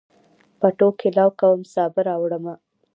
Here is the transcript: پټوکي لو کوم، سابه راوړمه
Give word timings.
پټوکي 0.59 1.09
لو 1.17 1.29
کوم، 1.39 1.59
سابه 1.73 2.01
راوړمه 2.07 2.53